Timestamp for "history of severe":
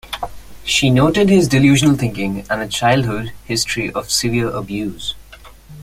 3.45-4.49